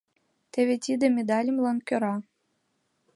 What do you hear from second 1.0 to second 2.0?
медалемлан